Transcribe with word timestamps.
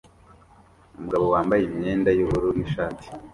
Umugabo 0.95 1.25
wambaye 1.33 1.63
imyenda 1.69 2.09
yubururu 2.17 2.49
nishati 2.57 3.05